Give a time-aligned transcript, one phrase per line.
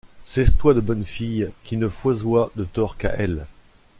[0.23, 3.45] C’estoyent de bonnes filles qui ne faisoyent de tort qu’à elles.